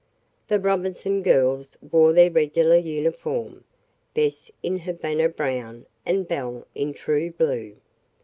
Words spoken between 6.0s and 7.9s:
and Belle in true blue.